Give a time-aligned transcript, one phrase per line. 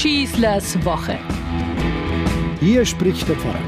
[0.00, 1.18] Schießlers Woche.
[2.58, 3.60] Hier spricht der Pfarrer.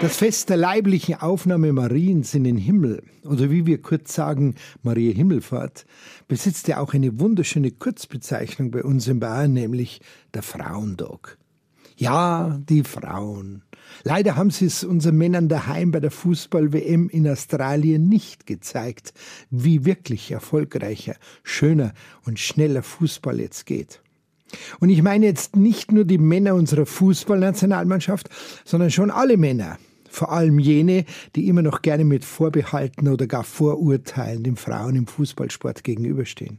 [0.00, 5.14] Das Fest der leiblichen Aufnahme Mariens in den Himmel, oder wie wir kurz sagen, Maria
[5.14, 5.86] Himmelfahrt,
[6.26, 10.00] besitzt ja auch eine wunderschöne Kurzbezeichnung bei uns in Bayern, nämlich
[10.34, 11.38] der Frauendog.
[12.02, 13.62] Ja, die Frauen.
[14.02, 19.14] Leider haben sie es unseren Männern daheim bei der Fußball-WM in Australien nicht gezeigt,
[19.50, 21.92] wie wirklich erfolgreicher, schöner
[22.26, 24.02] und schneller Fußball jetzt geht.
[24.80, 28.28] Und ich meine jetzt nicht nur die Männer unserer Fußballnationalmannschaft,
[28.64, 29.78] sondern schon alle Männer,
[30.10, 31.04] vor allem jene,
[31.36, 36.58] die immer noch gerne mit Vorbehalten oder gar Vorurteilen den Frauen im Fußballsport gegenüberstehen.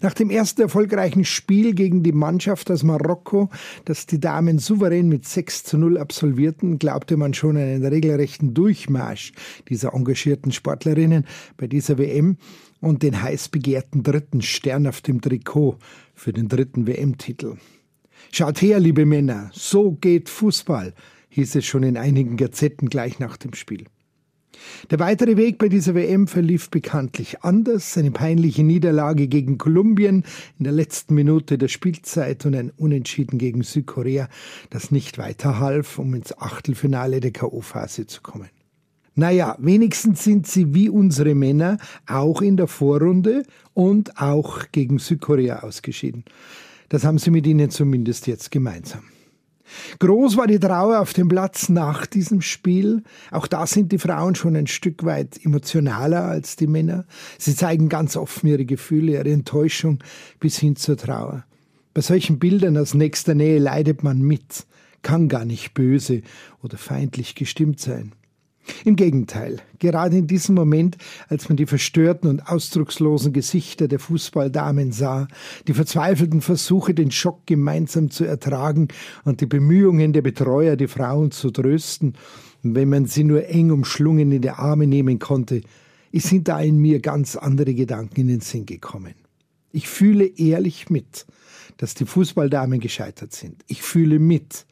[0.00, 3.50] Nach dem ersten erfolgreichen Spiel gegen die Mannschaft aus Marokko,
[3.84, 9.32] das die Damen souverän mit 6 zu 0 absolvierten, glaubte man schon einen regelrechten Durchmarsch
[9.68, 12.36] dieser engagierten Sportlerinnen bei dieser WM
[12.80, 15.78] und den heiß begehrten dritten Stern auf dem Trikot
[16.14, 17.56] für den dritten WM-Titel.
[18.30, 20.94] Schaut her, liebe Männer, so geht Fußball,
[21.28, 23.86] hieß es schon in einigen Gazetten gleich nach dem Spiel.
[24.90, 27.96] Der weitere Weg bei dieser WM verlief bekanntlich anders.
[27.96, 30.24] Eine peinliche Niederlage gegen Kolumbien
[30.58, 34.28] in der letzten Minute der Spielzeit und ein Unentschieden gegen Südkorea,
[34.70, 38.48] das nicht weiter half, um ins Achtelfinale der K.O.-Phase zu kommen.
[39.14, 45.60] Naja, wenigstens sind sie wie unsere Männer auch in der Vorrunde und auch gegen Südkorea
[45.60, 46.24] ausgeschieden.
[46.88, 49.02] Das haben sie mit ihnen zumindest jetzt gemeinsam.
[49.98, 53.02] Groß war die Trauer auf dem Platz nach diesem Spiel.
[53.30, 57.04] Auch da sind die Frauen schon ein Stück weit emotionaler als die Männer.
[57.38, 59.98] Sie zeigen ganz offen ihre Gefühle, ihre Enttäuschung
[60.40, 61.44] bis hin zur Trauer.
[61.94, 64.66] Bei solchen Bildern aus nächster Nähe leidet man mit,
[65.02, 66.22] kann gar nicht böse
[66.62, 68.12] oder feindlich gestimmt sein.
[68.84, 70.96] Im Gegenteil, gerade in diesem Moment,
[71.28, 75.28] als man die verstörten und ausdruckslosen Gesichter der Fußballdamen sah,
[75.66, 78.88] die verzweifelten Versuche, den Schock gemeinsam zu ertragen
[79.24, 82.14] und die Bemühungen der Betreuer, die Frauen zu trösten,
[82.62, 85.62] wenn man sie nur eng umschlungen in die Arme nehmen konnte,
[86.12, 89.14] sind da in mir ganz andere Gedanken in den Sinn gekommen.
[89.72, 91.26] Ich fühle ehrlich mit,
[91.78, 93.64] dass die Fußballdamen gescheitert sind.
[93.66, 94.66] Ich fühle mit.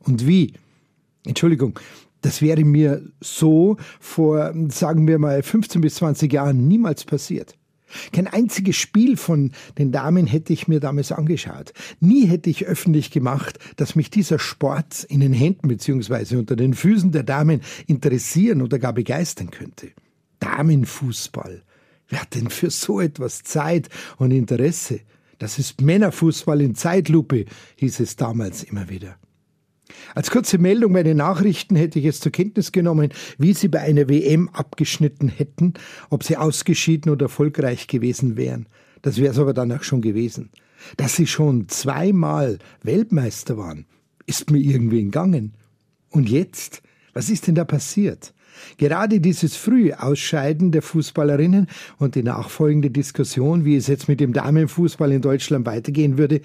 [0.00, 0.54] Und wie?
[1.24, 1.78] Entschuldigung,
[2.22, 7.54] das wäre mir so vor, sagen wir mal, 15 bis 20 Jahren niemals passiert.
[8.12, 11.72] Kein einziges Spiel von den Damen hätte ich mir damals angeschaut.
[12.00, 16.36] Nie hätte ich öffentlich gemacht, dass mich dieser Sport in den Händen bzw.
[16.36, 19.92] unter den Füßen der Damen interessieren oder gar begeistern könnte.
[20.40, 21.62] Damenfußball.
[22.08, 23.88] Wer hat denn für so etwas Zeit
[24.18, 25.00] und Interesse?
[25.38, 27.44] Das ist Männerfußball in Zeitlupe,
[27.76, 29.16] hieß es damals immer wieder.
[30.14, 33.80] Als kurze Meldung bei den Nachrichten hätte ich es zur Kenntnis genommen, wie sie bei
[33.80, 35.74] einer WM abgeschnitten hätten,
[36.10, 38.66] ob sie ausgeschieden oder erfolgreich gewesen wären.
[39.02, 40.50] Das wäre es aber danach schon gewesen.
[40.96, 43.86] Dass sie schon zweimal Weltmeister waren,
[44.26, 45.54] ist mir irgendwie entgangen.
[46.10, 46.82] Und jetzt?
[47.12, 48.34] Was ist denn da passiert?
[48.78, 51.66] Gerade dieses frühe Ausscheiden der Fußballerinnen
[51.98, 56.40] und die nachfolgende Diskussion, wie es jetzt mit dem Damenfußball in Deutschland weitergehen würde,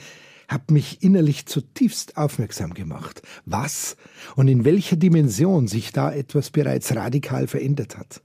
[0.52, 3.96] hat mich innerlich zutiefst aufmerksam gemacht, was
[4.36, 8.22] und in welcher Dimension sich da etwas bereits radikal verändert hat.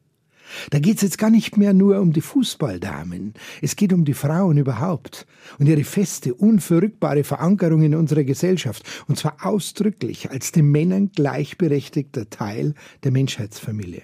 [0.70, 4.14] Da geht es jetzt gar nicht mehr nur um die Fußballdamen, es geht um die
[4.14, 5.26] Frauen überhaupt
[5.59, 12.31] und ihre feste, unverrückbare Verankerung in unserer Gesellschaft, und zwar ausdrücklich als den Männern gleichberechtigter
[12.31, 14.03] Teil der Menschheitsfamilie.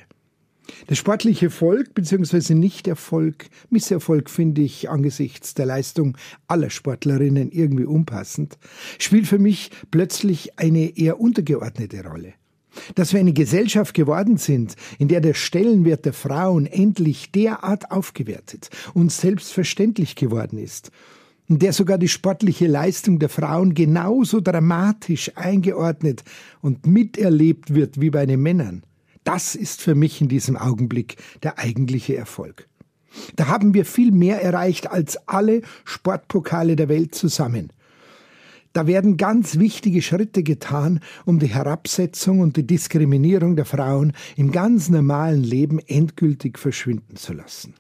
[0.89, 2.55] Der sportliche Erfolg bzw.
[2.55, 8.59] Nichterfolg, Misserfolg finde ich angesichts der Leistung aller Sportlerinnen irgendwie unpassend,
[8.99, 12.35] spielt für mich plötzlich eine eher untergeordnete Rolle.
[12.95, 18.71] Dass wir eine Gesellschaft geworden sind, in der der Stellenwert der Frauen endlich derart aufgewertet
[18.95, 20.91] und selbstverständlich geworden ist,
[21.49, 26.25] in der sogar die sportliche Leistung der Frauen genauso dramatisch eingeordnet
[26.63, 28.85] und miterlebt wird wie bei den Männern,
[29.25, 32.69] das ist für mich in diesem Augenblick der eigentliche Erfolg.
[33.37, 37.73] Da haben wir viel mehr erreicht als alle Sportpokale der Welt zusammen.
[38.73, 44.51] Da werden ganz wichtige Schritte getan, um die Herabsetzung und die Diskriminierung der Frauen im
[44.51, 47.75] ganz normalen Leben endgültig verschwinden zu lassen.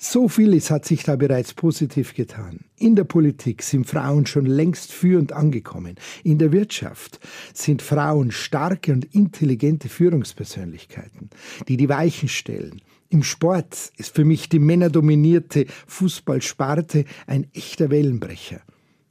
[0.00, 2.60] So vieles hat sich da bereits positiv getan.
[2.76, 5.96] In der Politik sind Frauen schon längst führend angekommen.
[6.22, 7.18] In der Wirtschaft
[7.52, 11.30] sind Frauen starke und intelligente Führungspersönlichkeiten,
[11.66, 12.80] die die Weichen stellen.
[13.08, 18.60] Im Sport ist für mich die männerdominierte Fußballsparte ein echter Wellenbrecher.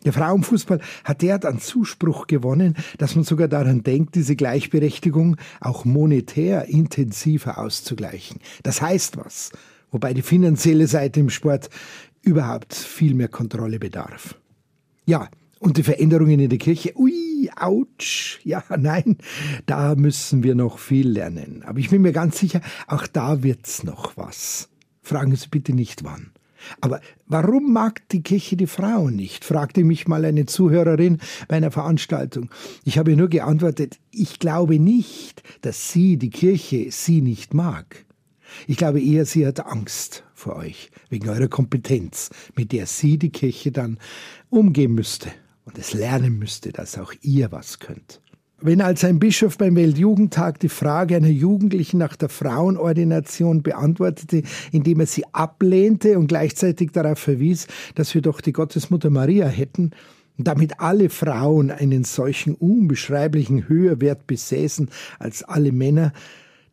[0.06, 5.84] Der Frauenfußball hat derart an Zuspruch gewonnen, dass man sogar daran denkt, diese Gleichberechtigung auch
[5.84, 8.40] monetär intensiver auszugleichen.
[8.64, 9.52] Das heißt was
[9.98, 11.72] wobei die finanzielle Seite im Sport
[12.22, 14.36] überhaupt viel mehr Kontrolle bedarf.
[15.08, 15.28] Ja,
[15.58, 19.18] und die Veränderungen in der Kirche, ui, ouch, ja, nein,
[19.66, 21.64] da müssen wir noch viel lernen.
[21.66, 24.70] Aber ich bin mir ganz sicher, auch da wird's noch was.
[25.02, 26.30] Fragen Sie bitte nicht wann.
[26.80, 29.46] Aber warum mag die Kirche die Frauen nicht?
[29.46, 31.18] fragte mich mal eine Zuhörerin
[31.48, 32.52] bei einer Veranstaltung.
[32.84, 38.06] Ich habe nur geantwortet, ich glaube nicht, dass sie, die Kirche, sie nicht mag.
[38.68, 43.30] Ich glaube eher, sie hat Angst vor euch, wegen eurer Kompetenz, mit der sie, die
[43.30, 43.98] Kirche, dann
[44.50, 45.30] umgehen müsste
[45.66, 48.22] und es lernen müsste, dass auch ihr was könnt.
[48.60, 54.42] Wenn als ein Bischof beim Weltjugendtag die Frage einer Jugendlichen nach der Frauenordination beantwortete,
[54.72, 59.92] indem er sie ablehnte und gleichzeitig darauf verwies, dass wir doch die Gottesmutter Maria hätten,
[60.38, 64.90] und damit alle Frauen einen solchen unbeschreiblichen Höherwert besäßen
[65.20, 66.14] als alle Männer,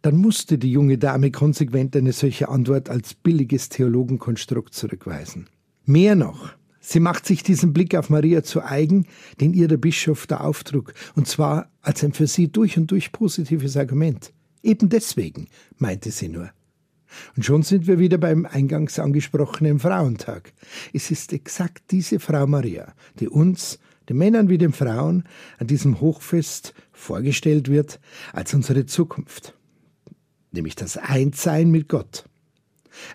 [0.05, 5.49] dann musste die junge Dame konsequent eine solche Antwort als billiges Theologenkonstrukt zurückweisen.
[5.87, 9.07] Mehr noch, Sie macht sich diesen Blick auf Maria zu eigen,
[9.41, 13.13] den ihr der Bischof da auftrug, und zwar als ein für sie durch und durch
[13.13, 14.35] positives Argument.
[14.63, 15.49] Eben deswegen,
[15.79, 16.51] meinte sie nur.
[17.35, 20.53] Und schon sind wir wieder beim eingangs angesprochenen Frauentag.
[20.93, 23.79] Es ist exakt diese Frau Maria, die uns,
[24.11, 25.25] den Männern wie den Frauen,
[25.57, 28.01] an diesem Hochfest vorgestellt wird
[28.35, 29.55] als unsere Zukunft.
[30.55, 32.25] Nämlich das Einssein mit Gott.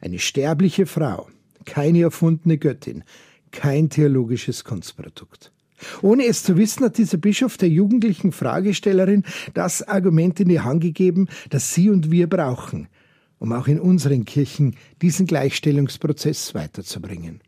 [0.02, 1.30] Eine sterbliche Frau,
[1.66, 3.06] keine erfundene Göttin,
[3.52, 5.54] kein theologisches Kunstprodukt.
[6.02, 10.82] Ohne es zu wissen, hat dieser Bischof der jugendlichen Fragestellerin das Argument in die Hand
[10.82, 12.90] gegeben, das sie und wir brauchen,
[13.38, 17.40] um auch in unseren Kirchen diesen Gleichstellungsprozess weiterzubringen.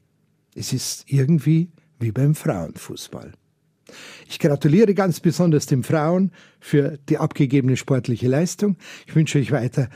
[0.56, 3.34] Es ist irgendwie wie beim Frauenfußball.
[4.28, 8.78] Ich gratuliere ganz besonders den Frauen für die abgegebene sportliche Leistung.
[9.08, 9.90] Ich wünsche euch weiter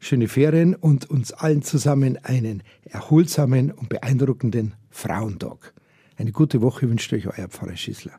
[0.00, 5.72] schöne Ferien und uns allen zusammen einen erholsamen und beeindruckenden Frauentag.
[6.16, 8.12] Eine gute Woche wünscht euch euer Pfarrer Schießler.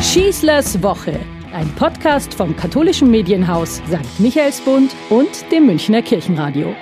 [0.00, 1.18] Schießlers Woche,
[1.52, 4.20] ein Podcast vom katholischen Medienhaus St.
[4.20, 6.74] Michaelsbund und dem Münchner Kirchenradio.